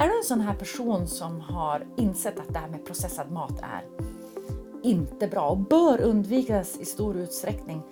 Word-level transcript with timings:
Är 0.00 0.08
du 0.08 0.18
en 0.18 0.24
sån 0.24 0.40
här 0.40 0.54
person 0.54 1.06
som 1.06 1.40
har 1.40 1.86
insett 1.96 2.40
att 2.40 2.52
det 2.52 2.58
här 2.58 2.68
med 2.68 2.86
processad 2.86 3.30
mat 3.30 3.60
är 3.62 3.84
inte 4.82 5.28
bra 5.28 5.48
och 5.48 5.58
bör 5.58 6.00
undvikas 6.00 6.78
i 6.80 6.84
stor 6.84 7.16
utsträckning, 7.16 7.82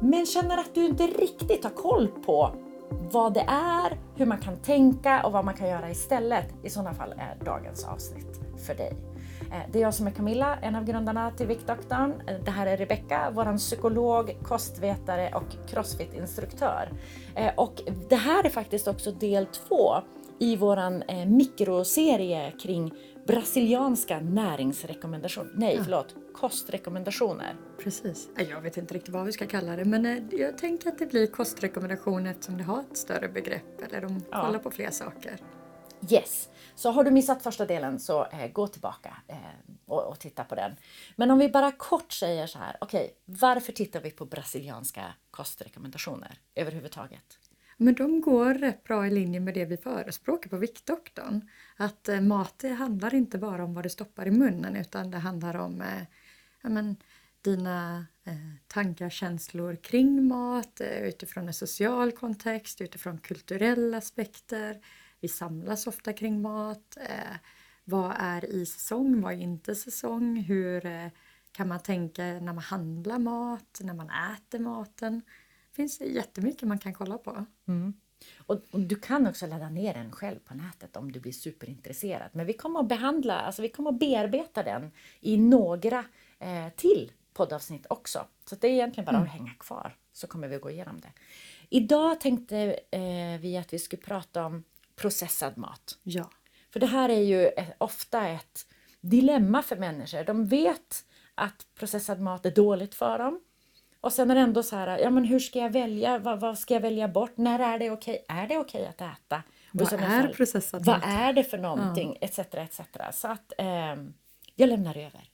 men 0.00 0.26
känner 0.26 0.58
att 0.58 0.74
du 0.74 0.86
inte 0.86 1.06
riktigt 1.06 1.64
har 1.64 1.70
koll 1.70 2.08
på 2.08 2.50
vad 2.90 3.34
det 3.34 3.46
är, 3.48 3.98
hur 4.16 4.26
man 4.26 4.38
kan 4.38 4.56
tänka 4.56 5.26
och 5.26 5.32
vad 5.32 5.44
man 5.44 5.54
kan 5.54 5.68
göra 5.68 5.90
istället. 5.90 6.54
I 6.62 6.70
sådana 6.70 6.94
fall 6.94 7.12
är 7.12 7.44
dagens 7.44 7.84
avsnitt 7.84 8.40
för 8.66 8.74
dig. 8.74 8.96
Eh, 9.52 9.70
det 9.72 9.78
är 9.78 9.82
jag 9.82 9.94
som 9.94 10.06
är 10.06 10.10
Camilla, 10.10 10.56
en 10.56 10.76
av 10.76 10.84
grundarna 10.84 11.30
till 11.30 11.46
Viktdoktorn. 11.46 12.14
Eh, 12.26 12.36
det 12.44 12.50
här 12.50 12.66
är 12.66 12.76
Rebecka, 12.76 13.30
vår 13.34 13.56
psykolog, 13.56 14.36
kostvetare 14.42 15.30
och 15.34 15.70
crossfit-instruktör. 15.70 16.92
Eh, 17.34 17.54
och 17.56 17.82
det 18.08 18.16
här 18.16 18.44
är 18.44 18.50
faktiskt 18.50 18.88
också 18.88 19.12
del 19.12 19.46
två 19.46 19.94
i 20.40 20.56
våran 20.56 21.02
mikroserie 21.26 22.52
kring 22.62 22.92
brasilianska 23.26 24.20
näringsrekommendationer. 24.20 25.52
Nej, 25.54 25.76
ja. 25.76 25.82
förlåt, 25.84 26.14
kostrekommendationer. 26.34 27.56
Precis. 27.78 28.28
Jag 28.50 28.60
vet 28.60 28.76
inte 28.76 28.94
riktigt 28.94 29.14
vad 29.14 29.26
vi 29.26 29.32
ska 29.32 29.46
kalla 29.46 29.76
det 29.76 29.84
men 29.84 30.28
jag 30.32 30.58
tänker 30.58 30.88
att 30.88 30.98
det 30.98 31.06
blir 31.06 31.26
kostrekommendationer 31.26 32.30
eftersom 32.30 32.56
det 32.56 32.64
har 32.64 32.80
ett 32.80 32.96
större 32.96 33.28
begrepp 33.28 33.82
eller 33.82 34.00
de 34.00 34.22
ja. 34.30 34.46
kollar 34.46 34.58
på 34.58 34.70
fler 34.70 34.90
saker. 34.90 35.36
Yes, 36.10 36.48
så 36.74 36.90
har 36.90 37.04
du 37.04 37.10
missat 37.10 37.42
första 37.42 37.66
delen 37.66 38.00
så 38.00 38.26
eh, 38.26 38.48
gå 38.52 38.66
tillbaka 38.66 39.16
eh, 39.28 39.36
och, 39.86 40.08
och, 40.08 40.18
titta 40.18 40.44
på 40.44 40.54
den. 40.54 40.76
Men 41.16 41.30
om 41.30 41.38
vi 41.38 41.48
bara 41.48 41.72
kort 41.72 42.12
säger 42.12 42.46
så 42.46 42.58
här, 42.58 42.76
okej, 42.80 43.04
okay, 43.04 43.14
varför 43.24 43.72
tittar 43.72 44.00
vi 44.00 44.10
på 44.10 44.24
brasilianska 44.24 45.04
kostrekommendationer 45.30 46.38
överhuvudtaget? 46.54 47.38
Men 47.82 47.94
de 47.94 48.20
går 48.20 48.54
rätt 48.54 48.84
bra 48.84 49.06
i 49.06 49.10
linje 49.10 49.40
med 49.40 49.54
det 49.54 49.64
vi 49.64 49.76
förespråkar 49.76 50.50
på 50.50 50.56
Viktdoktorn. 50.56 51.48
Att 51.76 52.08
eh, 52.08 52.20
mat 52.20 52.58
det 52.58 52.68
handlar 52.68 53.14
inte 53.14 53.38
bara 53.38 53.64
om 53.64 53.74
vad 53.74 53.84
du 53.84 53.88
stoppar 53.88 54.26
i 54.26 54.30
munnen 54.30 54.76
utan 54.76 55.10
det 55.10 55.18
handlar 55.18 55.56
om 55.56 55.82
eh, 55.82 56.02
ja, 56.62 56.68
men, 56.68 56.96
dina 57.42 58.06
eh, 58.24 58.32
tankar, 58.66 59.10
känslor 59.10 59.76
kring 59.76 60.28
mat 60.28 60.80
eh, 60.80 61.02
utifrån 61.02 61.48
en 61.48 61.54
social 61.54 62.12
kontext, 62.12 62.80
utifrån 62.80 63.18
kulturella 63.18 63.96
aspekter, 63.96 64.80
vi 65.20 65.28
samlas 65.28 65.86
ofta 65.86 66.12
kring 66.12 66.42
mat. 66.42 66.96
Eh, 67.00 67.36
vad 67.84 68.14
är 68.18 68.44
i 68.44 68.66
säsong? 68.66 69.20
Vad 69.20 69.32
är 69.32 69.38
inte 69.38 69.74
säsong? 69.74 70.36
Hur 70.36 70.86
eh, 70.86 71.08
kan 71.52 71.68
man 71.68 71.80
tänka 71.80 72.22
när 72.22 72.40
man 72.40 72.58
handlar 72.58 73.18
mat, 73.18 73.80
när 73.82 73.94
man 73.94 74.10
äter 74.10 74.58
maten? 74.58 75.22
Det 75.70 75.76
finns 75.76 76.00
jättemycket 76.00 76.68
man 76.68 76.78
kan 76.78 76.94
kolla 76.94 77.18
på. 77.18 77.44
Mm. 77.68 77.94
Och, 78.38 78.62
och, 78.70 78.80
du 78.80 78.96
kan 78.96 79.26
också 79.26 79.46
ladda 79.46 79.68
ner 79.68 79.94
den 79.94 80.12
själv 80.12 80.38
på 80.38 80.54
nätet 80.54 80.96
om 80.96 81.12
du 81.12 81.20
blir 81.20 81.32
superintresserad. 81.32 82.30
Men 82.32 82.46
vi 82.46 82.52
kommer 82.52 82.80
att 82.80 82.88
behandla, 82.88 83.40
alltså 83.40 83.62
vi 83.62 83.68
kommer 83.68 83.90
att 83.90 83.98
bearbeta 83.98 84.62
den 84.62 84.90
i 85.20 85.36
några 85.36 86.04
eh, 86.38 86.68
till 86.76 87.12
poddavsnitt 87.32 87.86
också. 87.90 88.26
Så 88.44 88.56
det 88.56 88.68
är 88.68 88.72
egentligen 88.72 89.04
bara 89.04 89.16
mm. 89.16 89.28
att 89.28 89.34
hänga 89.34 89.54
kvar 89.58 89.96
så 90.12 90.26
kommer 90.26 90.48
vi 90.48 90.56
att 90.56 90.62
gå 90.62 90.70
igenom 90.70 91.00
det. 91.00 91.12
Idag 91.68 92.20
tänkte 92.20 92.80
eh, 92.90 93.40
vi 93.40 93.56
att 93.56 93.72
vi 93.72 93.78
skulle 93.78 94.02
prata 94.02 94.46
om 94.46 94.64
processad 94.96 95.58
mat. 95.58 95.98
Ja. 96.02 96.30
För 96.70 96.80
det 96.80 96.86
här 96.86 97.08
är 97.08 97.20
ju 97.20 97.46
ett, 97.46 97.74
ofta 97.78 98.28
ett 98.28 98.66
dilemma 99.00 99.62
för 99.62 99.76
människor. 99.76 100.24
De 100.24 100.46
vet 100.46 101.04
att 101.34 101.66
processad 101.74 102.20
mat 102.20 102.46
är 102.46 102.50
dåligt 102.50 102.94
för 102.94 103.18
dem. 103.18 103.40
Och 104.00 104.12
sen 104.12 104.30
är 104.30 104.34
det 104.34 104.40
ändå 104.40 104.62
så 104.62 104.76
här, 104.76 104.98
ja 104.98 105.10
men 105.10 105.24
hur 105.24 105.38
ska 105.38 105.58
jag 105.58 105.70
välja? 105.70 106.18
Vad, 106.18 106.40
vad 106.40 106.58
ska 106.58 106.74
jag 106.74 106.80
välja 106.80 107.08
bort? 107.08 107.36
När 107.36 107.58
är 107.58 107.78
det 107.78 107.90
okej? 107.90 108.24
Är 108.28 108.48
det 108.48 108.58
okej 108.58 108.86
att 108.86 109.00
äta? 109.00 109.42
vad 109.72 109.92
är 109.92 109.98
fall, 109.98 110.34
processad 110.34 110.86
mat? 110.86 111.02
Vad 111.02 111.12
är 111.14 111.32
det 111.32 111.44
för 111.44 111.58
någonting? 111.58 112.18
Ja. 112.20 112.26
Etc, 112.26 112.38
etc. 112.38 112.80
Så 113.12 113.28
att 113.28 113.52
eh, 113.58 113.96
jag 114.54 114.68
lämnar 114.68 114.96
över. 114.96 115.30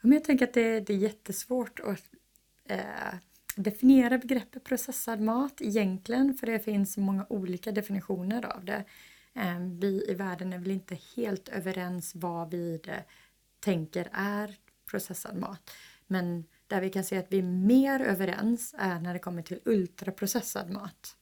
men 0.00 0.12
jag 0.12 0.24
tänker 0.24 0.46
att 0.46 0.54
det, 0.54 0.80
det 0.80 0.92
är 0.92 0.98
jättesvårt 0.98 1.80
att 1.80 2.02
eh, 2.68 3.14
definiera 3.56 4.18
begreppet 4.18 4.64
processad 4.64 5.20
mat 5.20 5.60
egentligen 5.60 6.34
för 6.34 6.46
det 6.46 6.58
finns 6.58 6.96
många 6.96 7.26
olika 7.28 7.72
definitioner 7.72 8.46
av 8.56 8.64
det. 8.64 8.84
Ehm, 9.34 9.80
vi 9.80 10.04
i 10.08 10.14
världen 10.14 10.52
är 10.52 10.58
väl 10.58 10.70
inte 10.70 10.98
helt 11.16 11.48
överens 11.48 12.14
vad 12.14 12.50
vi 12.50 12.80
tänker 13.60 14.08
är 14.12 14.56
processad 14.90 15.36
mat. 15.36 15.70
Men 16.06 16.44
där 16.66 16.80
vi 16.80 16.90
kan 16.90 17.04
se 17.04 17.18
att 17.18 17.26
vi 17.32 17.38
är 17.38 17.42
mer 17.42 18.00
överens 18.00 18.74
är 18.78 19.00
när 19.00 19.12
det 19.12 19.18
kommer 19.18 19.42
till 19.42 19.60
ultraprocessad 19.64 20.70
mat. 20.70 21.16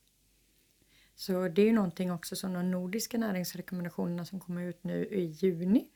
Så 1.15 1.49
det 1.49 1.63
är 1.63 1.67
ju 1.67 1.73
någonting 1.73 2.13
också 2.13 2.37
som 2.37 2.53
de 2.53 2.71
nordiska 2.71 3.19
näringsrekommendationerna 3.19 4.25
som 4.25 4.41
kommer 4.41 4.63
ut 4.63 4.85
nu 4.85 5.07
i 5.07 5.25
juni, 5.25 5.89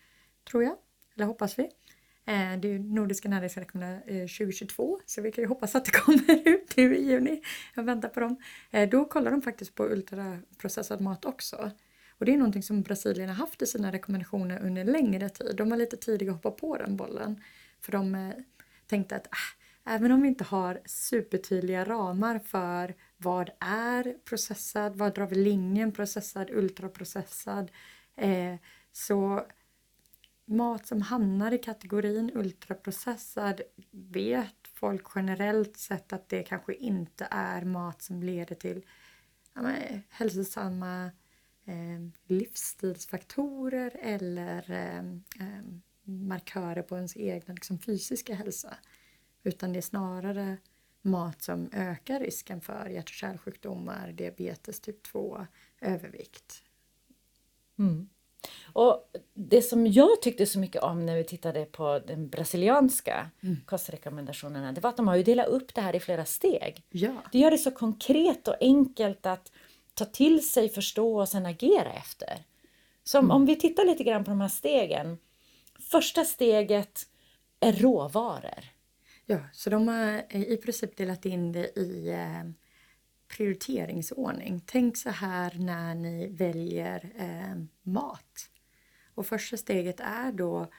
tror 0.51 0.63
jag, 0.63 0.77
eller 1.15 1.27
hoppas 1.27 1.59
vi, 1.59 1.63
eh, 2.25 2.61
det 2.61 2.69
är 2.69 2.79
Nordiska 2.79 3.29
näringsrekommendationer 3.29 4.23
eh, 4.23 4.27
2022 4.27 5.01
så 5.07 5.23
vi 5.23 5.33
kan 5.33 5.45
ju 5.45 5.49
hoppas 5.49 5.75
att 5.75 5.85
det 5.85 5.91
kommer 6.05 6.49
ut 6.49 6.77
nu 6.77 6.97
i 6.97 7.03
juni. 7.03 7.43
Jag 7.75 7.83
väntar 7.83 8.09
på 8.09 8.21
dem. 8.21 8.37
Eh, 8.71 8.89
då 8.89 9.05
kollar 9.05 9.31
de 9.31 9.43
faktiskt 9.43 9.75
på 9.75 9.85
ultraprocessad 9.85 11.01
mat 11.01 11.25
också. 11.25 11.71
Och 12.11 12.25
det 12.25 12.33
är 12.33 12.37
någonting 12.37 12.63
som 12.63 12.83
Brasilien 12.83 13.29
har 13.29 13.37
haft 13.37 13.63
i 13.63 13.67
sina 13.67 13.93
rekommendationer 13.93 14.63
under 14.63 14.85
längre 14.85 15.29
tid. 15.29 15.57
De 15.57 15.71
var 15.71 15.77
lite 15.77 15.97
tidiga 15.97 16.31
att 16.31 16.37
hoppa 16.37 16.51
på 16.51 16.77
den 16.77 16.97
bollen. 16.97 17.43
För 17.81 17.93
de 17.93 18.33
tänkte 18.89 19.17
att 19.17 19.27
äh, 19.27 19.95
även 19.95 20.13
om 20.13 20.23
vi 20.23 20.29
inte 20.29 20.45
har 20.45 20.81
supertydliga 20.85 21.85
ramar 21.85 22.39
för 22.39 22.95
vad 23.17 23.51
är 23.61 24.17
processad, 24.25 24.97
vad 24.97 25.15
drar 25.15 25.27
vi 25.27 25.37
linjen 25.37 25.93
processad, 25.93 26.51
ultraprocessad, 26.51 27.71
eh, 28.17 28.55
så 28.93 29.47
mat 30.49 30.87
som 30.87 31.03
hamnar 31.03 31.53
i 31.53 31.59
kategorin 31.59 32.31
ultraprocessad 32.35 33.61
vet 33.91 34.69
folk 34.75 35.07
generellt 35.15 35.77
sett 35.77 36.13
att 36.13 36.29
det 36.29 36.43
kanske 36.43 36.75
inte 36.75 37.29
är 37.31 37.65
mat 37.65 38.03
som 38.03 38.23
leder 38.23 38.55
till 38.55 38.85
ja, 39.55 39.63
men, 39.63 40.03
hälsosamma 40.09 41.11
eh, 41.65 42.09
livsstilsfaktorer 42.27 43.97
eller 44.01 44.71
eh, 44.71 44.99
eh, 45.47 45.63
markörer 46.09 46.83
på 46.83 46.97
ens 46.97 47.17
egna 47.17 47.55
liksom, 47.55 47.79
fysiska 47.79 48.35
hälsa. 48.35 48.75
Utan 49.43 49.73
det 49.73 49.79
är 49.79 49.83
snarare 49.83 50.57
mat 51.03 51.43
som 51.43 51.71
ökar 51.73 52.21
risken 52.21 52.61
för 52.61 52.89
hjärt 52.89 53.09
och 53.09 53.15
kärlsjukdomar, 53.15 54.13
diabetes 54.13 54.81
typ 54.81 55.03
2, 55.03 55.47
övervikt. 55.81 56.63
Mm. 57.79 58.09
Och 58.73 59.11
det 59.35 59.63
som 59.63 59.87
jag 59.87 60.23
tyckte 60.23 60.47
så 60.47 60.59
mycket 60.59 60.83
om 60.83 61.07
när 61.07 61.17
vi 61.17 61.25
tittade 61.25 61.65
på 61.65 61.99
den 62.07 62.29
brasilianska 62.29 63.31
mm. 63.41 63.57
kostrekommendationerna, 63.67 64.73
det 64.73 64.81
var 64.81 64.91
att 64.91 64.97
de 64.97 65.09
har 65.09 65.17
ju 65.17 65.23
delat 65.23 65.47
upp 65.47 65.75
det 65.75 65.81
här 65.81 65.97
i 65.97 66.01
flera 66.01 66.25
steg. 66.25 66.83
Ja. 66.91 67.23
Det 67.33 67.39
gör 67.39 67.51
det 67.51 67.59
så 67.59 67.71
konkret 67.71 68.49
och 68.49 68.57
enkelt 68.61 69.27
att 69.27 69.53
ta 69.95 70.05
till 70.05 70.49
sig, 70.49 70.69
förstå 70.69 71.21
och 71.21 71.29
sen 71.29 71.47
agera 71.47 71.93
efter. 71.93 72.45
Så 73.05 73.19
mm. 73.19 73.31
om 73.31 73.47
vi 73.47 73.57
tittar 73.57 73.85
lite 73.85 74.05
grann 74.05 74.25
på 74.25 74.31
de 74.31 74.41
här 74.41 74.49
stegen. 74.49 75.19
Första 75.91 76.25
steget 76.25 77.01
är 77.61 77.73
råvaror. 77.73 78.65
Ja, 79.27 79.41
så 79.53 79.71
de 79.71 79.89
har 79.89 80.37
i 80.37 80.57
princip 80.57 80.97
delat 80.97 81.27
in 81.27 81.53
det 81.53 81.79
i 81.79 82.09
eh, 82.09 82.51
prioriteringsordning. 83.29 84.61
Tänk 84.67 84.97
så 84.97 85.11
här 85.11 85.55
när 85.59 85.95
ni 85.95 86.29
väljer 86.29 87.13
eh, 87.17 87.63
mat. 87.83 88.51
Och 89.15 89.27
första 89.27 89.57
steget 89.57 90.01
är 90.01 90.33
då 90.33 90.71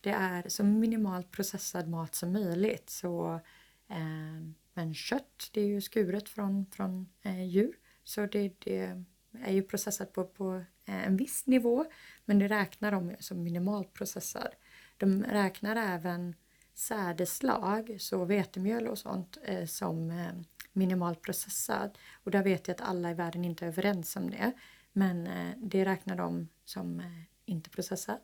det 0.00 0.10
är 0.10 0.48
så 0.48 0.64
minimalt 0.64 1.30
processad 1.30 1.88
mat 1.88 2.14
som 2.14 2.32
möjligt. 2.32 2.90
Så, 2.90 3.40
eh, 3.88 4.42
men 4.74 4.94
kött, 4.94 5.50
det 5.52 5.60
är 5.60 5.66
ju 5.66 5.80
skuret 5.80 6.28
från, 6.28 6.66
från 6.66 7.08
eh, 7.22 7.44
djur. 7.44 7.76
Så 8.04 8.26
det, 8.26 8.60
det, 8.64 9.04
är 9.44 9.52
ju 9.52 9.62
processat 9.62 10.12
på, 10.12 10.24
på 10.24 10.54
eh, 10.84 11.06
en 11.06 11.16
viss 11.16 11.46
nivå. 11.46 11.84
Men 12.24 12.38
det 12.38 12.48
räknar 12.48 12.92
de 12.92 13.16
som 13.20 13.42
minimalt 13.42 13.92
processad. 13.92 14.48
De 14.96 15.24
räknar 15.24 15.76
även 15.76 16.34
sädeslag, 16.74 17.96
så 17.98 18.24
vetemjöl 18.24 18.88
och 18.88 18.98
sånt, 18.98 19.38
eh, 19.44 19.66
som 19.66 20.10
eh, 20.10 20.32
minimalt 20.72 21.22
processad. 21.22 21.98
Och 22.24 22.30
där 22.30 22.42
vet 22.42 22.68
jag 22.68 22.74
att 22.74 22.88
alla 22.88 23.10
i 23.10 23.14
världen 23.14 23.44
inte 23.44 23.64
är 23.64 23.68
överens 23.68 24.16
om 24.16 24.30
det. 24.30 24.52
Men 24.92 25.28
det 25.56 25.84
räknar 25.84 26.16
de 26.16 26.48
som 26.64 27.02
inte 27.44 27.70
processad 27.70 28.20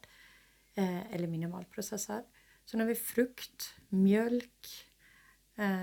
eller 1.10 1.26
minimalt 1.26 1.70
processad. 1.70 2.24
Sen 2.64 2.80
har 2.80 2.86
vi 2.86 2.94
frukt, 2.94 3.74
mjölk, 3.88 4.66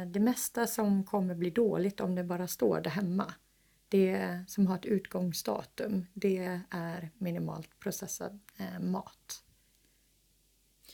det 0.08 0.20
mesta 0.20 0.68
som 0.68 1.04
kommer 1.04 1.36
bli 1.36 1.50
dåligt 1.50 2.00
om 2.00 2.16
det 2.16 2.24
bara 2.24 2.48
står 2.48 2.81
där 2.81 2.92
hemma. 2.92 3.34
Det 3.90 4.44
som 4.48 4.68
har 4.68 4.76
ett 4.76 4.86
utgångsdatum, 4.86 6.06
det 6.14 6.62
är 6.70 7.10
minimalt 7.18 7.80
processad 7.80 8.40
mat. 8.80 9.44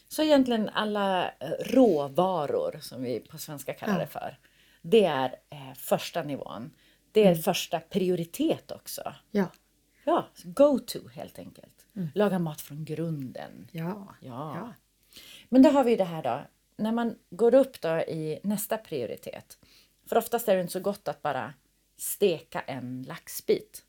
Så 0.07 0.23
egentligen 0.23 0.69
alla 0.69 1.31
råvaror 1.59 2.79
som 2.81 3.03
vi 3.03 3.19
på 3.19 3.37
svenska 3.37 3.73
kallar 3.73 3.93
ja. 3.93 3.99
det 3.99 4.07
för. 4.07 4.39
Det 4.81 5.05
är 5.05 5.35
eh, 5.49 5.73
första 5.75 6.23
nivån. 6.23 6.71
Det 7.11 7.21
är 7.21 7.31
mm. 7.31 7.41
första 7.41 7.79
prioritet 7.79 8.71
också. 8.71 9.13
Ja. 9.31 9.45
Ja, 10.03 10.27
go 10.43 10.79
to 10.79 11.07
helt 11.07 11.39
enkelt. 11.39 11.85
Laga 12.13 12.39
mat 12.39 12.61
från 12.61 12.85
grunden. 12.85 13.67
Ja. 13.71 14.15
Ja. 14.21 14.55
Ja. 14.55 14.73
Men 15.49 15.61
då 15.61 15.69
har 15.69 15.83
vi 15.83 15.95
det 15.95 16.03
här 16.03 16.23
då, 16.23 16.41
när 16.77 16.91
man 16.91 17.15
går 17.29 17.55
upp 17.55 17.81
då 17.81 17.97
i 17.97 18.39
nästa 18.43 18.77
prioritet. 18.77 19.57
För 20.05 20.17
oftast 20.17 20.47
är 20.47 20.55
det 20.55 20.61
inte 20.61 20.73
så 20.73 20.79
gott 20.79 21.07
att 21.07 21.21
bara 21.21 21.53
steka 21.97 22.61
en 22.61 23.03
laxbit. 23.03 23.85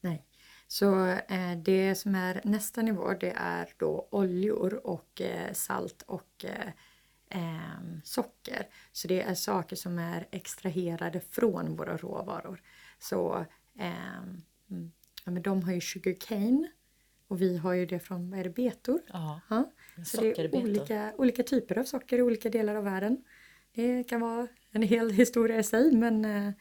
Nej. 0.00 0.26
Så 0.66 1.06
eh, 1.08 1.58
det 1.64 1.94
som 1.94 2.14
är 2.14 2.40
nästa 2.44 2.82
nivå 2.82 3.14
det 3.20 3.32
är 3.36 3.68
då 3.76 4.08
oljor 4.10 4.86
och 4.86 5.20
eh, 5.20 5.52
salt 5.52 6.02
och 6.02 6.44
eh, 6.44 6.70
ehm, 7.28 8.00
socker. 8.04 8.68
Så 8.92 9.08
det 9.08 9.22
är 9.22 9.34
saker 9.34 9.76
som 9.76 9.98
är 9.98 10.28
extraherade 10.30 11.20
från 11.20 11.76
våra 11.76 11.96
råvaror. 11.96 12.62
Så 12.98 13.46
ehm, 13.78 14.42
mm, 14.70 14.92
ja, 15.24 15.30
men 15.30 15.42
de 15.42 15.62
har 15.62 15.72
ju 15.72 15.80
sugarcane 15.80 16.68
och 17.28 17.40
vi 17.40 17.56
har 17.56 17.72
ju 17.72 17.86
det 17.86 17.98
från 17.98 18.30
vad 18.30 18.40
är 18.40 18.44
det, 18.44 18.50
betor. 18.50 19.00
Ja. 19.06 19.40
Ja. 19.50 19.72
Så 20.04 20.20
det 20.20 20.38
är 20.38 20.54
olika, 20.54 21.12
olika 21.16 21.42
typer 21.42 21.78
av 21.78 21.84
socker 21.84 22.18
i 22.18 22.22
olika 22.22 22.50
delar 22.50 22.74
av 22.74 22.84
världen. 22.84 23.24
Det 23.74 24.04
kan 24.04 24.20
vara 24.20 24.48
en 24.70 24.82
hel 24.82 25.10
historia 25.10 25.58
i 25.58 25.62
sig 25.62 25.92
men 25.92 26.24
eh, 26.24 26.52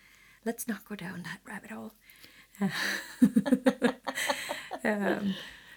let's 0.44 0.68
not 0.68 0.86
go 0.86 0.96
down 0.96 1.24
that 1.24 1.40
rabbit 1.46 1.72
hole. 1.72 1.92
Ehm, 4.86 5.34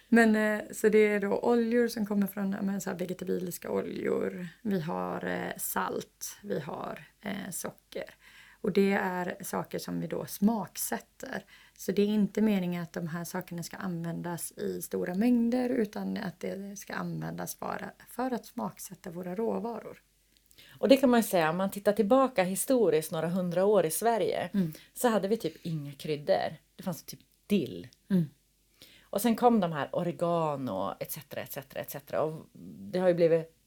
men 0.09 0.35
eh, 0.35 0.61
så 0.71 0.89
det 0.89 0.97
är 0.97 1.19
då 1.19 1.39
oljor 1.39 1.87
som 1.87 2.05
kommer 2.05 2.27
från 2.27 2.49
men, 2.49 2.81
så 2.81 2.93
vegetabiliska 2.93 3.71
oljor. 3.71 4.47
Vi 4.61 4.81
har 4.81 5.25
eh, 5.25 5.57
salt, 5.57 6.37
vi 6.43 6.59
har 6.59 7.07
eh, 7.21 7.49
socker. 7.51 8.15
Och 8.61 8.71
det 8.71 8.93
är 8.93 9.43
saker 9.43 9.79
som 9.79 9.99
vi 9.99 10.07
då 10.07 10.25
smaksätter. 10.25 11.45
Så 11.77 11.91
det 11.91 12.01
är 12.01 12.07
inte 12.07 12.41
meningen 12.41 12.83
att 12.83 12.93
de 12.93 13.07
här 13.07 13.23
sakerna 13.23 13.63
ska 13.63 13.77
användas 13.77 14.51
i 14.51 14.81
stora 14.81 15.15
mängder 15.15 15.69
utan 15.69 16.17
att 16.17 16.39
det 16.39 16.79
ska 16.79 16.93
användas 16.93 17.59
bara 17.59 17.91
för 18.09 18.31
att 18.31 18.45
smaksätta 18.45 19.09
våra 19.09 19.35
råvaror. 19.35 20.01
Och 20.79 20.87
det 20.87 20.97
kan 20.97 21.09
man 21.09 21.19
ju 21.19 21.23
säga, 21.23 21.49
om 21.49 21.57
man 21.57 21.71
tittar 21.71 21.93
tillbaka 21.93 22.43
historiskt 22.43 23.11
några 23.11 23.27
hundra 23.27 23.65
år 23.65 23.85
i 23.85 23.91
Sverige 23.91 24.49
så 24.93 25.07
hade 25.07 25.27
vi 25.27 25.37
typ 25.37 25.65
inga 25.65 25.91
kryddor. 25.91 26.55
Det 26.75 26.83
fanns 26.83 27.03
typ 27.03 27.19
dill. 27.47 27.87
Och 29.01 29.21
sen 29.21 29.35
kom 29.35 29.59
de 29.59 29.71
här 29.71 29.89
oregano 29.93 30.95
etc. 30.99 31.17
etc, 31.31 31.57
etc. 31.75 31.95
Och 32.13 32.45
det 32.91 32.99
har 32.99 33.07
ju 33.07 33.13
blivit 33.13 33.57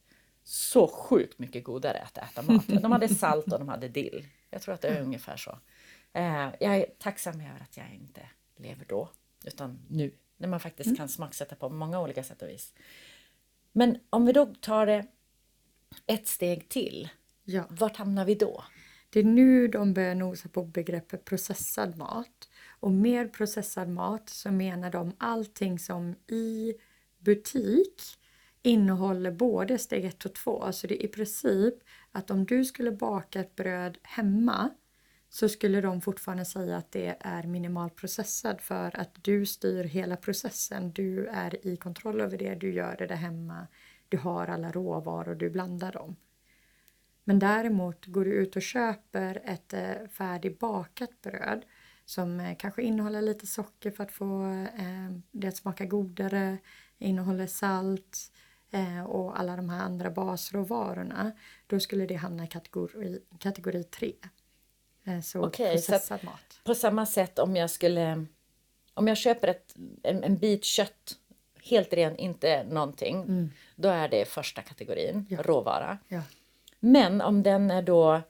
så 0.45 0.89
sjukt 0.89 1.39
mycket 1.39 1.65
godare 1.65 1.99
att 1.99 2.19
äta 2.19 2.43
mat. 2.43 2.67
De 2.83 2.93
hade 2.93 3.09
salt 3.09 3.53
och 3.53 3.59
de 3.59 3.69
hade 3.69 3.89
dill. 3.89 4.27
Jag 4.51 4.63
tror 4.63 4.75
att 4.75 4.81
det 4.81 4.89
är 4.89 5.03
ungefär 5.03 5.37
så. 5.37 5.59
Eh, 6.13 6.49
jag 6.61 6.77
är 6.77 6.87
tacksam 6.99 7.41
över 7.41 7.61
att 7.61 7.77
jag 7.77 7.87
inte 7.95 8.21
lever 8.57 8.85
då, 8.89 9.09
utan 9.45 9.79
nu. 9.89 10.13
När 10.37 10.49
man 10.49 10.61
faktiskt 10.61 10.97
kan 10.97 11.09
smaksätta 11.09 11.57
på 11.57 11.69
många 11.69 12.01
olika 12.01 12.23
sätt 12.23 12.43
och 12.43 12.49
vis. 12.49 12.75
Men 13.73 13.99
om 14.11 14.27
vi 14.27 14.33
då 14.33 14.47
tar 14.47 14.87
det 14.87 15.07
ett 16.07 16.29
steg 16.29 16.69
till. 16.69 17.09
Ja. 17.45 17.65
Vart 17.71 17.97
hamnar 17.97 18.25
vi 18.25 18.35
då? 18.35 18.65
Det 19.11 19.21
är 19.21 19.25
nu 19.25 19.69
de 19.69 19.95
börjar 19.95 20.15
nosa 20.15 20.49
på 20.49 20.65
begreppet 20.65 21.25
processad 21.25 21.97
mat. 21.97 22.49
Och 22.81 22.93
med 22.93 23.33
processad 23.33 23.89
mat 23.89 24.29
så 24.29 24.51
menar 24.51 24.91
de 24.91 25.13
allting 25.19 25.79
som 25.79 26.15
i 26.27 26.75
butik 27.19 28.03
innehåller 28.63 29.31
både 29.31 29.79
steg 29.79 30.05
1 30.05 30.25
och 30.25 30.35
2. 30.35 30.73
Så 30.73 30.87
det 30.87 31.03
är 31.03 31.05
i 31.05 31.09
princip 31.09 31.75
att 32.13 32.31
om 32.31 32.45
du 32.45 32.65
skulle 32.65 32.93
baka 32.93 33.41
ett 33.41 33.57
bröd 33.57 33.99
hemma 34.03 34.71
så 35.29 35.49
skulle 35.49 35.81
de 35.81 36.01
fortfarande 36.01 36.45
säga 36.45 36.77
att 36.77 36.93
det 36.93 37.17
är 37.21 37.43
minimalprocessad 37.43 38.61
för 38.61 39.01
att 39.01 39.25
du 39.25 39.47
styr 39.47 39.85
hela 39.85 40.17
processen. 40.17 40.93
Du 40.93 41.27
är 41.27 41.67
i 41.67 41.77
kontroll 41.77 42.21
över 42.21 42.39
det, 42.39 42.55
du 42.55 42.73
gör 42.73 42.97
det 42.99 43.07
där 43.07 43.17
hemma. 43.17 43.67
Du 44.11 44.17
har 44.17 44.47
alla 44.49 44.73
råvaror, 44.73 45.35
du 45.35 45.51
blandar 45.51 45.93
dem. 45.93 46.17
Men 47.25 47.39
däremot 47.39 48.07
går 48.07 48.25
du 48.25 48.33
ut 48.33 48.57
och 48.57 48.63
köper 48.63 49.43
ett 49.45 49.73
eh, 49.73 50.09
färdigbakat 50.13 51.21
bröd 51.23 51.65
som 52.05 52.41
eh, 52.41 52.57
kanske 52.59 52.83
innehåller 52.83 53.23
lite 53.23 53.47
socker 53.47 53.91
för 53.91 54.05
att 54.05 54.13
få 54.13 54.45
eh, 54.79 55.11
det 55.31 55.49
att 55.49 55.57
smaka 55.57 55.85
godare, 55.85 56.59
innehåller 56.99 57.47
salt 57.47 58.33
och 59.09 59.41
alla 59.41 59.57
de 59.57 59.69
här 59.71 59.81
andra 59.81 60.11
basråvarorna. 60.11 61.33
Då 61.67 61.81
skulle 61.81 62.07
det 62.07 62.15
hamna 62.15 62.45
i 62.45 62.47
kategori, 62.47 63.21
kategori 63.39 63.85
3. 63.85 64.15
Eh, 65.05 65.21
så 65.21 65.23
så 65.31 65.47
att- 65.47 65.57
processad 65.57 66.25
mat. 66.25 66.61
På 66.65 66.75
samma 66.75 67.07
sätt 67.07 67.39
om 67.39 67.57
jag 67.57 67.71
skulle... 67.71 68.27
Om 68.95 69.09
jag 69.09 69.17
köper 69.17 69.49
ett, 69.49 69.75
en, 70.03 70.25
en 70.25 70.39
bit 70.39 70.65
kött, 70.65 71.19
helt 71.71 71.93
ren, 71.93 72.17
inte 72.17 72.65
någonting. 72.65 73.51
Då 73.77 73.89
är 73.89 74.09
det 74.09 74.25
första 74.29 74.63
kategorin, 74.63 75.27
Ja. 75.31 75.43
råvara. 75.43 75.99
Ja. 76.09 76.23
Men 76.81 77.21
om 77.21 77.43
den 77.43 77.71
är 77.71 77.83
då 77.83 78.21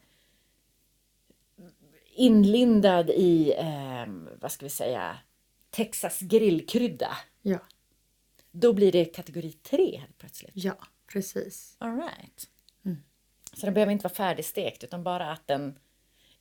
inlindad 2.15 3.11
i, 3.11 3.53
eh, 3.59 4.07
vad 4.41 4.53
ska 4.53 4.67
vi 4.67 4.71
säga, 4.71 5.19
Texas 5.71 6.21
grillkrydda. 6.21 7.17
Ja, 7.43 7.59
Då 8.51 8.73
blir 8.73 8.93
det 8.93 9.05
kategori 9.05 9.53
3 9.53 9.97
helt 9.99 10.19
plötsligt. 10.19 10.53
ja, 10.55 10.75
precis. 11.13 11.77
All 11.79 11.97
right. 11.97 12.49
Så 13.55 13.67
den 13.67 13.75
behöver 13.75 13.93
inte 13.93 14.03
vara 14.05 14.15
färdigstekt 14.15 14.85
utan 14.85 15.03
bara 15.05 15.33
att 15.33 15.47
den 15.47 15.79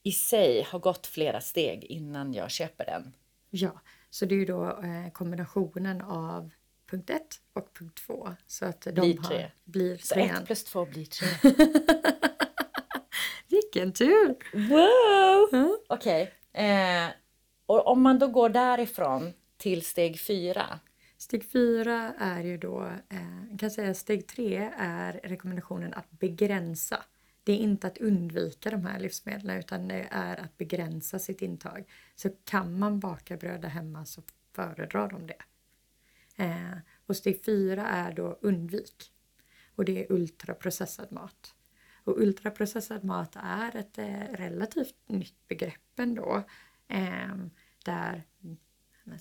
i 0.03 0.11
sig 0.11 0.63
har 0.63 0.79
gått 0.79 1.07
flera 1.07 1.41
steg 1.41 1.83
innan 1.83 2.33
jag 2.33 2.51
köper 2.51 2.85
den. 2.85 3.13
Ja, 3.49 3.79
så 4.09 4.25
det 4.25 4.35
är 4.35 4.39
ju 4.39 4.45
då 4.45 4.65
eh, 4.81 5.11
kombinationen 5.13 6.01
av 6.01 6.49
punkt 6.89 7.09
1 7.09 7.21
och 7.53 7.73
punkt 7.73 8.01
2. 8.07 8.35
Så 8.47 8.65
att 8.65 8.81
de 8.81 8.91
Blir 8.91 9.17
har, 9.17 9.23
tre. 9.29 9.51
blir 9.63 9.97
Så 9.97 10.13
trean. 10.13 10.35
ett 10.35 10.45
plus 10.45 10.63
två 10.63 10.85
blir 10.85 11.05
tre. 11.05 11.27
Vilken 13.47 13.93
tur! 13.93 14.35
Wow! 14.69 15.77
Okej. 15.89 16.33
Eh, 16.53 17.07
och 17.65 17.87
om 17.87 18.01
man 18.01 18.19
då 18.19 18.27
går 18.27 18.49
därifrån 18.49 19.33
till 19.57 19.85
steg 19.85 20.19
fyra. 20.19 20.79
Steg 21.17 21.51
4 21.51 22.13
är 22.19 22.43
ju 22.43 22.57
då, 22.57 22.83
eh, 23.09 23.57
kan 23.59 23.71
säga 23.71 23.93
steg 23.93 24.27
3 24.27 24.71
är 24.77 25.13
rekommendationen 25.23 25.93
att 25.93 26.11
begränsa. 26.11 27.03
Det 27.43 27.51
är 27.51 27.57
inte 27.57 27.87
att 27.87 27.97
undvika 27.97 28.69
de 28.71 28.85
här 28.85 28.99
livsmedlen 28.99 29.57
utan 29.59 29.87
det 29.87 30.07
är 30.11 30.35
att 30.37 30.57
begränsa 30.57 31.19
sitt 31.19 31.41
intag. 31.41 31.83
Så 32.15 32.29
kan 32.45 32.79
man 32.79 32.99
baka 32.99 33.37
bröd 33.37 33.65
hemma 33.65 34.05
så 34.05 34.21
föredrar 34.55 35.09
de 35.09 35.27
det. 35.27 35.35
Eh, 36.39 36.77
och 37.05 37.15
steg 37.15 37.45
fyra 37.45 37.87
är 37.87 38.13
då 38.13 38.39
undvik. 38.41 39.11
Och 39.75 39.85
det 39.85 40.05
är 40.05 40.11
ultraprocessad 40.11 41.11
mat. 41.11 41.55
Och 42.03 42.21
ultraprocessad 42.21 43.03
mat 43.03 43.35
är 43.35 43.75
ett 43.75 43.97
eh, 43.97 44.33
relativt 44.33 44.95
nytt 45.07 45.47
begrepp 45.47 45.99
ändå. 45.99 46.43
Eh, 46.87 47.35
där 47.85 48.23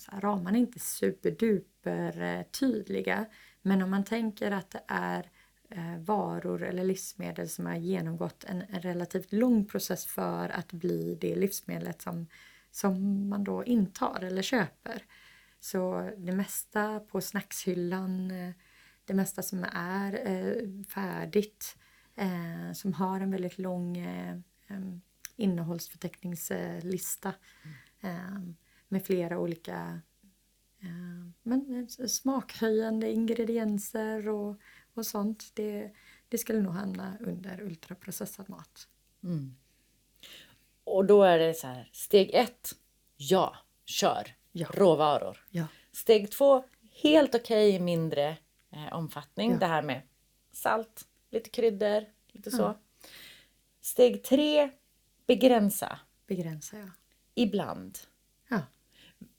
här, 0.06 0.20
ramarna 0.20 0.56
är 0.56 0.60
inte 0.60 0.78
superduper 0.78 2.22
eh, 2.22 2.42
tydliga. 2.42 3.26
Men 3.62 3.82
om 3.82 3.90
man 3.90 4.04
tänker 4.04 4.50
att 4.50 4.70
det 4.70 4.82
är 4.88 5.30
eh, 5.70 5.98
varor 5.98 6.62
eller 6.62 6.84
livsmedel 6.84 7.48
som 7.48 7.66
har 7.66 7.76
genomgått 7.76 8.44
en, 8.44 8.62
en 8.62 8.80
relativt 8.80 9.32
lång 9.32 9.64
process 9.64 10.06
för 10.06 10.48
att 10.48 10.72
bli 10.72 11.18
det 11.20 11.36
livsmedlet 11.36 12.02
som, 12.02 12.26
som 12.70 13.28
man 13.28 13.44
då 13.44 13.64
intar 13.64 14.20
eller 14.24 14.42
köper. 14.42 15.02
Så 15.60 16.10
det 16.16 16.32
mesta 16.32 17.00
på 17.00 17.20
snackshyllan, 17.20 18.30
eh, 18.30 18.52
det 19.04 19.14
mesta 19.14 19.42
som 19.42 19.64
är 19.72 20.12
eh, 20.12 20.84
färdigt, 20.94 21.76
eh, 22.16 22.72
som 22.74 22.92
har 22.92 23.20
en 23.20 23.30
väldigt 23.30 23.58
lång 23.58 24.06
innehållsförteckningslista 25.36 27.34
med 28.88 29.04
flera 29.04 29.38
olika 29.38 30.00
men, 31.42 31.88
smakhöjande 31.88 33.12
ingredienser 33.12 34.28
och, 34.28 34.60
och 34.94 35.06
sånt. 35.06 35.50
Det, 35.54 35.92
det 36.28 36.38
skulle 36.38 36.62
nog 36.62 36.72
hamna 36.72 37.18
under 37.20 37.62
ultraprocessad 37.62 38.50
mat. 38.50 38.88
Mm. 39.22 39.56
Och 40.84 41.04
då 41.06 41.22
är 41.22 41.38
det 41.38 41.54
så 41.54 41.66
här, 41.66 41.90
steg 41.92 42.30
ett, 42.34 42.72
ja, 43.16 43.56
kör. 43.84 44.37
Ja. 44.58 44.66
Råvaror. 44.74 45.44
Ja. 45.50 45.64
Steg 45.92 46.30
två, 46.30 46.64
helt 47.02 47.34
okej 47.34 47.74
i 47.74 47.80
mindre 47.80 48.36
eh, 48.72 48.92
omfattning. 48.92 49.52
Ja. 49.52 49.58
Det 49.58 49.66
här 49.66 49.82
med 49.82 50.02
salt, 50.52 51.04
lite 51.30 51.50
kryddor, 51.50 52.04
lite 52.32 52.50
så. 52.50 52.74
Steg 53.80 54.24
tre, 54.24 54.70
begränsa. 55.26 55.98
Begränsar 56.26 56.78
jag. 56.78 56.90
Ibland. 57.34 57.98
Ja. 58.48 58.60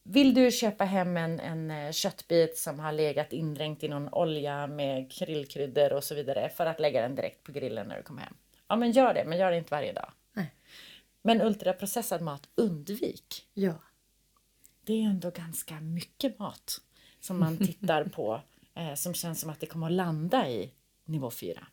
Vill 0.03 0.33
du 0.33 0.51
köpa 0.51 0.83
hem 0.83 1.17
en, 1.17 1.39
en 1.39 1.71
eh, 1.71 1.91
köttbit 1.91 2.57
som 2.57 2.79
har 2.79 2.91
legat 2.91 3.33
indränkt 3.33 3.83
i 3.83 3.87
någon 3.87 4.13
olja 4.13 4.67
med 4.67 5.11
grillkryddor 5.11 5.93
och 5.93 6.03
så 6.03 6.15
vidare 6.15 6.49
för 6.49 6.65
att 6.65 6.79
lägga 6.79 7.01
den 7.01 7.15
direkt 7.15 7.43
på 7.43 7.51
grillen 7.51 7.87
när 7.87 7.97
du 7.97 8.03
kommer 8.03 8.21
hem? 8.21 8.33
Ja, 8.67 8.75
men 8.75 8.91
gör 8.91 9.13
det, 9.13 9.25
men 9.25 9.37
gör 9.37 9.51
det 9.51 9.57
inte 9.57 9.71
varje 9.71 9.93
dag. 9.93 10.11
Nej. 10.33 10.53
Men 11.21 11.41
ultraprocessad 11.41 12.21
mat, 12.21 12.49
undvik. 12.55 13.47
Ja. 13.53 13.73
Det 14.83 14.93
är 14.93 15.05
ändå 15.05 15.29
ganska 15.29 15.79
mycket 15.79 16.39
mat. 16.39 16.81
som 17.19 17.39
man 17.39 17.57
tittar 17.65 18.03
på 18.03 18.41
eh, 18.75 18.93
som 18.93 19.13
känns 19.13 19.41
som 19.41 19.49
att 19.49 19.59
det 19.59 19.65
kommer 19.65 19.87
att 19.87 19.93
landa 19.93 20.49
i 20.49 20.73
nivå 21.05 21.31
4? 21.31 21.67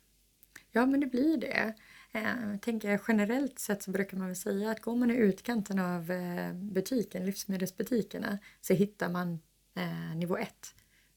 Ja, 0.71 0.85
men 0.85 0.99
det 0.99 1.07
blir 1.07 1.37
det. 1.37 1.73
Eh, 2.11 2.51
jag 2.51 2.61
tänker 2.61 3.01
generellt 3.07 3.59
sett 3.59 3.83
så 3.83 3.91
brukar 3.91 4.17
man 4.17 4.27
väl 4.27 4.35
säga 4.35 4.71
att 4.71 4.81
går 4.81 4.95
man 4.95 5.11
i 5.11 5.15
utkanten 5.15 5.79
av 5.79 6.11
eh, 6.11 6.53
butiken, 6.53 7.25
livsmedelsbutikerna, 7.25 8.37
så 8.61 8.73
hittar 8.73 9.09
man 9.09 9.39
eh, 9.75 10.15
nivå 10.15 10.37
1. 10.37 10.49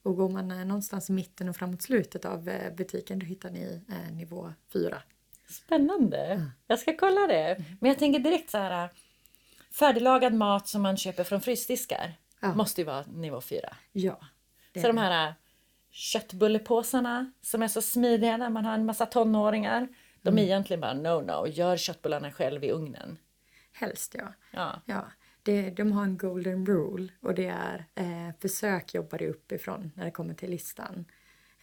Och 0.03 0.15
går 0.15 0.29
man 0.29 0.47
någonstans 0.47 1.09
i 1.09 1.13
mitten 1.13 1.49
och 1.49 1.55
framåt 1.55 1.81
slutet 1.81 2.25
av 2.25 2.51
butiken 2.77 3.19
då 3.19 3.25
hittar 3.25 3.49
ni 3.49 3.81
nivå 4.11 4.53
4. 4.73 5.01
Spännande! 5.47 6.25
Mm. 6.25 6.49
Jag 6.67 6.79
ska 6.79 6.97
kolla 6.97 7.27
det. 7.27 7.65
Men 7.79 7.89
jag 7.89 7.99
tänker 7.99 8.19
direkt 8.19 8.49
så 8.49 8.57
här 8.57 8.89
färdiglagad 9.71 10.33
mat 10.33 10.67
som 10.67 10.81
man 10.81 10.97
köper 10.97 11.23
från 11.23 11.41
frysdiskar 11.41 12.13
ja. 12.39 12.55
måste 12.55 12.81
ju 12.81 12.85
vara 12.85 13.05
nivå 13.07 13.41
4. 13.41 13.75
Ja. 13.91 14.19
Så 14.75 14.87
de 14.87 14.97
här 14.97 15.33
köttbullepåsarna 15.91 17.31
som 17.41 17.63
är 17.63 17.67
så 17.67 17.81
smidiga 17.81 18.37
när 18.37 18.49
man 18.49 18.65
har 18.65 18.73
en 18.73 18.85
massa 18.85 19.05
tonåringar. 19.05 19.87
De 20.21 20.29
är 20.29 20.31
mm. 20.31 20.43
egentligen 20.43 20.81
bara 20.81 20.93
no 20.93 21.21
no, 21.21 21.47
gör 21.47 21.77
köttbullarna 21.77 22.31
själv 22.31 22.63
i 22.63 22.71
ugnen. 22.71 23.17
Helst 23.73 24.15
ja. 24.17 24.33
ja. 24.51 24.81
ja. 24.85 25.05
Det, 25.43 25.69
de 25.69 25.91
har 25.91 26.03
en 26.03 26.17
golden 26.17 26.65
rule 26.65 27.09
och 27.21 27.35
det 27.35 27.47
är 27.47 27.85
eh, 27.95 28.35
försök 28.39 28.93
jobba 28.93 29.17
dig 29.17 29.27
uppifrån 29.27 29.91
när 29.95 30.05
det 30.05 30.11
kommer 30.11 30.33
till 30.33 30.49
listan. 30.49 31.05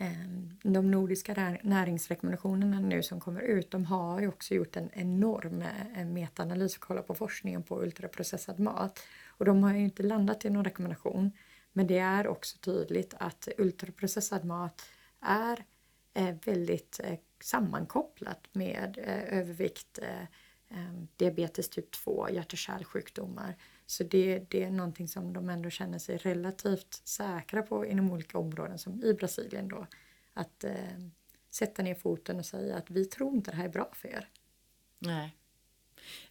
Ehm, 0.01 0.59
de 0.63 0.91
nordiska 0.91 1.59
näringsrekommendationerna 1.63 2.81
nu 2.81 3.03
som 3.03 3.21
kommer 3.21 3.41
ut 3.41 3.71
de 3.71 3.85
har 3.85 4.21
ju 4.21 4.29
också 4.29 4.55
gjort 4.55 4.77
en 4.77 4.91
enorm 4.93 5.63
eh, 5.97 6.05
metaanalys 6.07 6.77
och 6.77 6.83
kollat 6.83 7.07
på 7.07 7.15
forskningen 7.15 7.63
på 7.63 7.83
ultraprocessad 7.83 8.61
mat. 8.61 9.01
Och 9.27 9.45
de 9.45 9.63
har 9.63 9.75
ju 9.75 9.85
inte 9.85 10.03
landat 10.03 10.45
i 10.45 10.51
någon 10.51 10.65
rekommendation. 10.65 11.33
Men 11.73 11.87
det 11.87 11.99
är 11.99 12.27
också 12.27 12.59
tydligt 12.59 13.15
att 13.19 13.49
ultraprocessad 13.59 14.45
mat 14.45 14.83
är 15.21 15.65
eh, 16.15 16.35
väldigt 16.45 17.01
eh, 17.05 17.19
sammankopplat 17.41 18.49
med 18.53 18.99
övervikt, 19.29 19.99
ehm, 20.69 21.09
diabetes 21.17 21.69
typ 21.69 21.91
2, 21.91 22.31
hjärt 22.31 22.53
och 22.53 22.59
kärlsjukdomar. 22.59 23.57
Så 23.91 24.05
det, 24.05 24.51
det 24.51 24.63
är 24.63 24.71
någonting 24.71 25.09
som 25.09 25.33
de 25.33 25.49
ändå 25.49 25.71
känner 25.71 25.99
sig 25.99 26.17
relativt 26.17 26.95
säkra 27.05 27.63
på 27.63 27.87
inom 27.87 28.13
olika 28.13 28.39
områden 28.39 28.79
som 28.79 29.03
i 29.05 29.15
Brasilien 29.15 29.69
då. 29.69 29.87
Att 30.35 30.65
eh, 30.65 30.73
sätta 31.51 31.83
ner 31.83 31.95
foten 31.95 32.39
och 32.39 32.47
säga 32.47 32.77
att 32.77 32.91
vi 32.91 33.05
tror 33.05 33.35
inte 33.35 33.51
det 33.51 33.57
här 33.57 33.65
är 33.65 33.69
bra 33.69 33.91
för 33.95 34.09
er. 34.09 34.29
Nej. 34.99 35.37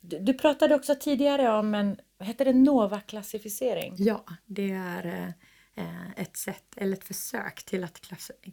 Du, 0.01 0.19
du 0.19 0.33
pratade 0.33 0.75
också 0.75 0.95
tidigare 0.95 1.49
om 1.49 1.75
en, 1.75 1.99
vad 2.17 2.27
heter 2.27 2.45
det, 2.45 2.53
NOVA-klassificering? 2.53 3.95
Ja, 3.97 4.25
det 4.45 4.71
är 4.71 5.33
Eh, 5.77 6.11
ett 6.15 6.37
sätt 6.37 6.77
eller 6.77 6.97
ett 6.97 7.03
försök 7.03 7.63
till 7.63 7.83
att 7.83 8.01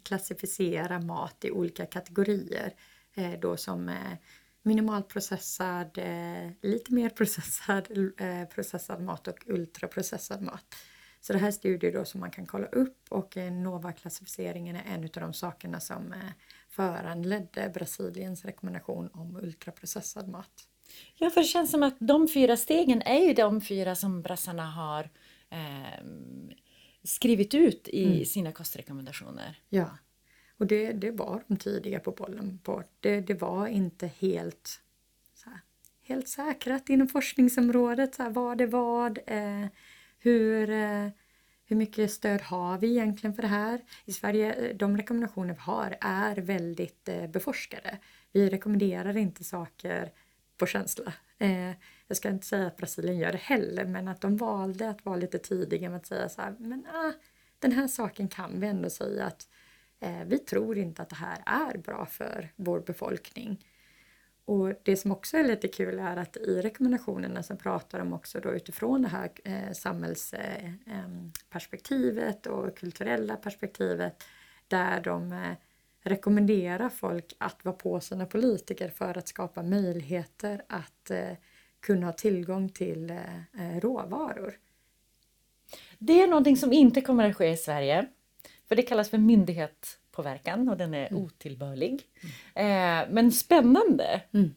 klassificera 0.02 1.00
mat 1.00 1.44
i 1.44 1.50
olika 1.50 1.86
kategorier. 1.86 2.74
Eh, 3.14 3.32
då 3.40 3.56
som 3.56 3.88
eh, 4.64 4.68
minimalprocessad, 4.68 5.98
lite 6.62 6.92
mer 6.92 7.10
processad, 7.10 7.88
processad 8.54 9.02
mat 9.02 9.28
och 9.28 9.44
ultraprocessad 9.46 10.42
mat. 10.42 10.74
Så 11.20 11.32
det 11.32 11.38
här 11.38 11.46
är 11.46 11.52
studier 11.52 11.92
då 11.92 12.04
som 12.04 12.20
man 12.20 12.30
kan 12.30 12.46
kolla 12.46 12.66
upp 12.66 13.06
och 13.08 13.36
NOVA-klassificeringen 13.36 14.76
är 14.76 14.94
en 14.94 15.04
av 15.04 15.10
de 15.10 15.34
sakerna 15.34 15.80
som 15.80 16.14
föranledde 16.68 17.70
Brasiliens 17.74 18.44
rekommendation 18.44 19.10
om 19.12 19.36
ultraprocessad 19.36 20.28
mat. 20.28 20.68
Ja, 21.14 21.30
för 21.30 21.40
det 21.40 21.46
känns 21.46 21.70
som 21.70 21.82
att 21.82 21.96
de 21.98 22.28
fyra 22.28 22.56
stegen 22.56 23.02
är 23.02 23.26
ju 23.26 23.34
de 23.34 23.60
fyra 23.60 23.94
som 23.94 24.22
brassarna 24.22 24.70
har 24.70 25.10
eh, 25.50 26.04
skrivit 27.02 27.54
ut 27.54 27.88
i 27.88 28.06
mm. 28.06 28.24
sina 28.24 28.52
kostrekommendationer. 28.52 29.58
Ja, 29.68 29.98
och 30.58 30.66
det, 30.66 30.92
det 30.92 31.10
var 31.10 31.44
de 31.48 31.56
tidiga 31.56 32.00
på 32.00 32.12
bollen 32.12 32.58
på. 32.62 32.82
Det, 33.00 33.20
det 33.20 33.34
var 33.34 33.66
inte 33.66 34.06
helt, 34.06 34.80
så 35.34 35.50
här, 35.50 35.60
helt 36.02 36.28
säkrat 36.28 36.88
inom 36.88 37.08
forskningsområdet. 37.08 38.14
Så 38.14 38.22
här, 38.22 38.30
vad 38.30 38.58
det 38.58 38.66
vad, 38.66 39.18
eh, 39.26 39.66
hur, 40.18 40.70
eh, 40.70 41.08
hur 41.64 41.76
mycket 41.76 42.12
stöd 42.12 42.40
har 42.40 42.78
vi 42.78 42.90
egentligen 42.90 43.34
för 43.34 43.42
det 43.42 43.48
här? 43.48 43.80
I 44.04 44.12
Sverige, 44.12 44.52
eh, 44.52 44.76
de 44.76 44.96
rekommendationer 44.96 45.54
vi 45.54 45.60
har 45.60 45.96
är 46.00 46.36
väldigt 46.36 47.08
eh, 47.08 47.26
beforskade. 47.26 47.98
Vi 48.32 48.50
rekommenderar 48.50 49.16
inte 49.16 49.44
saker 49.44 50.12
på 50.56 50.66
känsla. 50.66 51.12
Eh, 51.38 51.70
jag 52.08 52.16
ska 52.16 52.28
inte 52.28 52.46
säga 52.46 52.66
att 52.66 52.76
Brasilien 52.76 53.18
gör 53.18 53.32
det 53.32 53.38
heller, 53.38 53.84
men 53.84 54.08
att 54.08 54.20
de 54.20 54.36
valde 54.36 54.90
att 54.90 55.04
vara 55.04 55.16
lite 55.16 55.38
tidiga 55.38 55.90
med 55.90 55.96
att 55.96 56.06
säga 56.06 56.28
så 56.28 56.42
här, 56.42 56.54
men 56.58 56.86
ah, 56.86 57.12
den 57.58 57.72
här 57.72 57.88
saken 57.88 58.28
kan 58.28 58.60
vi 58.60 58.66
ändå 58.66 58.90
säga 58.90 59.24
att 59.24 59.48
Eh, 60.00 60.24
vi 60.26 60.38
tror 60.38 60.78
inte 60.78 61.02
att 61.02 61.08
det 61.08 61.16
här 61.16 61.42
är 61.46 61.78
bra 61.78 62.06
för 62.06 62.52
vår 62.56 62.80
befolkning. 62.80 63.64
Och 64.44 64.72
det 64.82 64.96
som 64.96 65.12
också 65.12 65.36
är 65.36 65.44
lite 65.44 65.68
kul 65.68 65.98
är 65.98 66.16
att 66.16 66.36
i 66.36 66.60
rekommendationerna 66.60 67.42
så 67.42 67.56
pratar 67.56 67.98
de 67.98 68.12
också 68.12 68.40
då 68.40 68.54
utifrån 68.54 69.02
det 69.02 69.08
här 69.08 69.30
eh, 69.44 69.72
samhällsperspektivet 69.72 72.46
eh, 72.46 72.52
och 72.52 72.78
kulturella 72.78 73.36
perspektivet 73.36 74.24
där 74.68 75.00
de 75.00 75.54
rekommenderar 76.00 76.88
folk 76.88 77.34
att 77.38 77.64
vara 77.64 77.76
på 77.76 78.00
sina 78.00 78.26
politiker 78.26 78.88
för 78.88 79.18
att 79.18 79.28
skapa 79.28 79.62
möjligheter 79.62 80.62
att 80.68 81.10
kunna 81.80 82.06
ha 82.06 82.12
tillgång 82.12 82.68
till 82.68 83.18
råvaror. 83.80 84.58
Det 85.98 86.22
är 86.22 86.28
någonting 86.28 86.56
som 86.56 86.72
inte 86.72 87.00
kommer 87.00 87.30
att 87.30 87.36
ske 87.36 87.50
i 87.50 87.56
Sverige. 87.56 88.08
För 88.74 88.76
det 88.76 88.82
kallas 88.82 89.10
för 89.10 89.18
myndighetspåverkan 89.18 90.68
och 90.68 90.76
den 90.76 90.94
är 90.94 91.06
mm. 91.06 91.22
otillbörlig. 91.22 92.02
Mm. 92.54 93.02
Eh, 93.04 93.14
men 93.14 93.32
spännande! 93.32 94.22
Mm. 94.32 94.54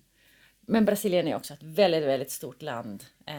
Men 0.62 0.86
Brasilien 0.86 1.28
är 1.28 1.36
också 1.36 1.54
ett 1.54 1.64
väldigt, 1.64 2.04
väldigt 2.04 2.32
stort 2.32 2.62
land. 2.62 3.04
Eh, 3.26 3.36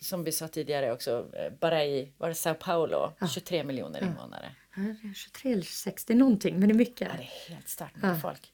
som 0.00 0.24
vi 0.24 0.32
sa 0.32 0.48
tidigare 0.48 0.92
också, 0.92 1.30
eh, 1.36 1.52
bara 1.60 1.84
i 1.84 2.12
var 2.18 2.28
det 2.28 2.34
Sao 2.34 2.54
Paulo, 2.54 3.12
ja. 3.18 3.28
23 3.28 3.64
miljoner 3.64 4.02
invånare. 4.02 4.54
Ja. 4.76 4.82
23 5.14 5.52
eller 5.52 5.62
60 5.62 6.14
någonting, 6.14 6.60
men 6.60 6.68
det 6.68 6.72
är 6.72 6.76
mycket. 6.76 7.08
Ja, 7.08 7.14
det 7.16 7.22
är 7.22 7.54
helt 7.54 7.68
starkt 7.68 7.96
mycket 7.96 8.10
ja. 8.10 8.20
folk. 8.20 8.52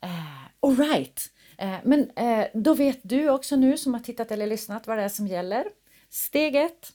Eh, 0.00 0.44
all 0.60 0.76
right. 0.76 1.32
Eh, 1.58 1.76
men 1.84 2.10
eh, 2.10 2.46
då 2.54 2.74
vet 2.74 3.00
du 3.02 3.30
också 3.30 3.56
nu 3.56 3.78
som 3.78 3.94
har 3.94 4.00
tittat 4.00 4.30
eller 4.30 4.46
lyssnat 4.46 4.86
vad 4.86 4.98
det 4.98 5.04
är 5.04 5.08
som 5.08 5.26
gäller. 5.26 5.64
Steg 6.08 6.56
ett, 6.56 6.92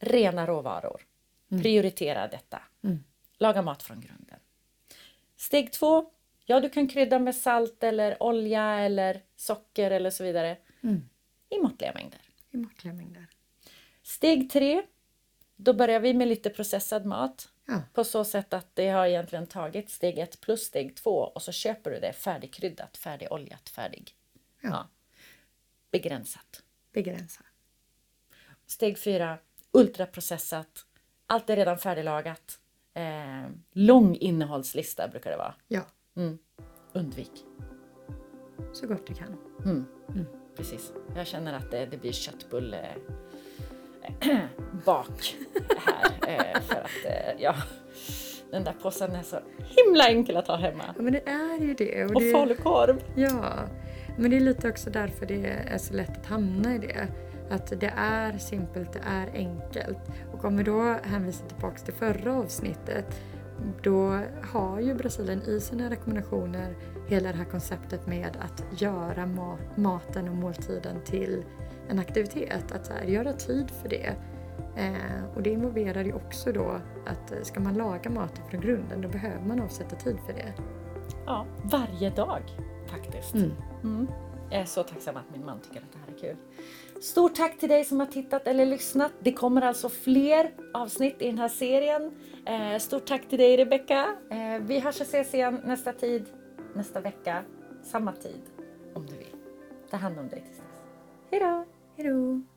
rena 0.00 0.46
råvaror. 0.46 1.02
Mm. 1.50 1.62
Prioritera 1.62 2.28
detta. 2.28 2.62
Mm. 2.84 3.04
Laga 3.38 3.62
mat 3.62 3.82
från 3.82 4.00
grunden. 4.00 4.40
Steg 5.36 5.72
två, 5.72 6.10
ja 6.44 6.60
du 6.60 6.70
kan 6.70 6.88
krydda 6.88 7.18
med 7.18 7.34
salt 7.34 7.82
eller 7.82 8.22
olja 8.22 8.80
eller 8.80 9.22
socker 9.36 9.90
eller 9.90 10.10
så 10.10 10.24
vidare. 10.24 10.56
Mm. 10.82 11.08
I 11.48 11.60
måttliga 11.60 11.92
mängder. 11.94 12.20
I 12.50 12.56
måttliga 12.56 12.94
mängder. 12.94 13.26
Steg 14.02 14.50
tre, 14.50 14.82
då 15.56 15.72
börjar 15.72 16.00
vi 16.00 16.14
med 16.14 16.28
lite 16.28 16.50
processad 16.50 17.06
mat. 17.06 17.48
Ja. 17.66 17.82
På 17.92 18.04
så 18.04 18.24
sätt 18.24 18.52
att 18.52 18.76
det 18.76 18.88
har 18.88 19.06
egentligen 19.06 19.46
tagit 19.46 19.90
steg 19.90 20.18
ett 20.18 20.40
plus 20.40 20.62
steg 20.62 20.96
två 20.96 21.18
och 21.18 21.42
så 21.42 21.52
köper 21.52 21.90
du 21.90 22.00
det 22.00 22.12
färdigkryddat, 22.12 22.96
färdigoljat, 22.96 23.68
färdig. 23.68 24.16
Ja. 24.60 24.68
ja. 24.70 24.88
Begränsat. 25.90 26.62
Begränsat. 26.92 27.46
Steg 28.66 28.98
fyra, 28.98 29.38
ultraprocessat. 29.70 30.86
Allt 31.26 31.50
är 31.50 31.56
redan 31.56 31.78
färdiglagat. 31.78 32.60
Eh, 32.94 33.50
lång 33.72 34.16
innehållslista 34.16 35.08
brukar 35.08 35.30
det 35.30 35.36
vara. 35.36 35.54
Ja. 35.68 35.80
Mm. 36.16 36.38
Undvik. 36.92 37.32
Så 38.72 38.86
gott 38.86 39.06
du 39.06 39.14
kan. 39.14 39.36
Mm. 39.64 39.84
Mm. 40.08 40.26
Precis. 40.56 40.92
Jag 41.16 41.26
känner 41.26 41.52
att 41.52 41.70
det, 41.70 41.86
det 41.86 41.96
blir 41.96 42.12
köttbulle 42.12 42.78
bak 44.84 45.36
här. 45.78 46.28
Eh, 46.28 46.60
för 46.60 46.74
att 46.74 47.04
eh, 47.04 47.42
ja, 47.42 47.54
den 48.50 48.64
där 48.64 48.72
påsen 48.72 49.12
är 49.12 49.22
så 49.22 49.38
himla 49.58 50.08
enkel 50.08 50.36
att 50.36 50.46
ha 50.46 50.56
hemma. 50.56 50.84
Ja, 50.96 51.02
men 51.02 51.12
det 51.12 51.28
är 51.28 51.60
ju 51.60 51.74
det. 51.74 52.04
Och, 52.04 52.10
och 52.10 52.20
det, 52.20 52.32
falukorv. 52.32 53.02
Ja, 53.16 53.54
men 54.18 54.30
det 54.30 54.36
är 54.36 54.40
lite 54.40 54.68
också 54.68 54.90
därför 54.90 55.26
det 55.26 55.46
är 55.46 55.78
så 55.78 55.94
lätt 55.94 56.18
att 56.18 56.26
hamna 56.26 56.74
i 56.74 56.78
det. 56.78 57.08
Att 57.50 57.80
det 57.80 57.92
är 57.96 58.38
simpelt, 58.38 58.92
det 58.92 59.02
är 59.06 59.30
enkelt. 59.34 59.98
Och 60.32 60.44
om 60.44 60.56
vi 60.56 60.62
då 60.62 60.96
hänvisar 61.02 61.46
tillbaka 61.46 61.78
till 61.78 61.94
förra 61.94 62.34
avsnittet 62.34 63.20
då 63.82 64.20
har 64.42 64.80
ju 64.80 64.94
Brasilien 64.94 65.42
i 65.42 65.60
sina 65.60 65.90
rekommendationer 65.90 66.76
hela 67.08 67.32
det 67.32 67.38
här 67.38 67.44
konceptet 67.44 68.06
med 68.06 68.36
att 68.40 68.82
göra 68.82 69.26
maten 69.74 70.28
och 70.28 70.36
måltiden 70.36 70.96
till 71.04 71.44
en 71.88 71.98
aktivitet. 71.98 72.72
Att 72.72 72.88
här, 72.88 73.04
göra 73.04 73.32
tid 73.32 73.70
för 73.70 73.88
det. 73.88 74.14
Eh, 74.76 75.24
och 75.34 75.42
det 75.42 75.50
involverar 75.50 76.04
ju 76.04 76.12
också 76.12 76.52
då 76.52 76.80
att 77.06 77.32
eh, 77.32 77.42
ska 77.42 77.60
man 77.60 77.74
laga 77.74 78.10
maten 78.10 78.44
från 78.50 78.60
grunden 78.60 79.00
då 79.00 79.08
behöver 79.08 79.46
man 79.46 79.60
avsätta 79.60 79.96
tid 79.96 80.16
för 80.26 80.32
det. 80.32 80.52
Ja, 81.26 81.46
varje 81.62 82.10
dag 82.10 82.42
faktiskt. 82.86 83.34
Mm. 83.34 83.52
Mm. 83.82 84.06
Jag 84.50 84.60
är 84.60 84.64
så 84.64 84.82
tacksam 84.82 85.16
att 85.16 85.30
min 85.32 85.44
man 85.44 85.60
tycker 85.60 85.80
att 85.80 85.92
det 85.92 85.98
här 85.98 86.16
är 86.16 86.20
kul. 86.20 86.36
Stort 87.02 87.34
tack 87.34 87.58
till 87.58 87.68
dig 87.68 87.84
som 87.84 88.00
har 88.00 88.06
tittat 88.06 88.46
eller 88.46 88.66
lyssnat. 88.66 89.12
Det 89.20 89.32
kommer 89.32 89.62
alltså 89.62 89.88
fler 89.88 90.50
avsnitt 90.74 91.22
i 91.22 91.26
den 91.26 91.38
här 91.38 91.48
serien. 91.48 92.12
Eh, 92.46 92.78
stort 92.78 93.06
tack 93.06 93.28
till 93.28 93.38
dig 93.38 93.56
Rebecka. 93.56 94.16
Eh, 94.30 94.58
vi 94.60 94.78
hörs 94.78 95.00
och 95.00 95.06
ses 95.06 95.34
igen 95.34 95.60
nästa 95.64 95.92
tid, 95.92 96.26
nästa 96.74 97.00
vecka, 97.00 97.42
samma 97.82 98.12
tid 98.12 98.40
om 98.94 99.06
du 99.06 99.16
vill. 99.16 99.36
Ta 99.90 99.96
hand 99.96 100.18
om 100.18 100.28
dig 100.28 100.40
tills 100.40 100.56
dess. 100.56 100.82
Hejdå! 101.30 101.64
Hejdå! 101.96 102.53